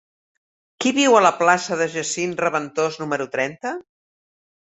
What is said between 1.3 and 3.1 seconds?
plaça de Jacint Reventós